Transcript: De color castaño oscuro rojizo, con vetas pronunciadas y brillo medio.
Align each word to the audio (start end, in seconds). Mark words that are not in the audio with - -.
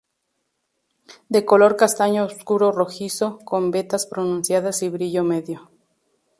De 1.29 1.45
color 1.45 1.75
castaño 1.77 2.25
oscuro 2.25 2.71
rojizo, 2.71 3.37
con 3.45 3.69
vetas 3.69 4.07
pronunciadas 4.07 4.81
y 4.81 4.89
brillo 4.89 5.23
medio. 5.23 5.69